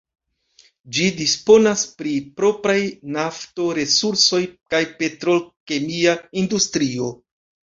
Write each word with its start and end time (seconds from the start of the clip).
Ĝi 0.97 1.03
disponas 1.17 1.83
pri 1.99 2.13
propraj 2.39 2.77
nafto-resursoj 3.17 4.41
kaj 4.75 4.83
petrol-kemia 5.03 6.17
industrio. 6.45 7.13